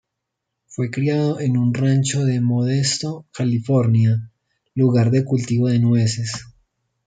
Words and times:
Fue 0.65 0.89
criado 0.89 1.39
en 1.39 1.57
un 1.57 1.75
rancho 1.75 2.25
de 2.25 2.41
Modesto, 2.41 3.27
California, 3.31 4.31
lugar 4.73 5.11
de 5.11 5.23
cultivo 5.23 5.67
de 5.67 5.77
nueces. 5.77 6.43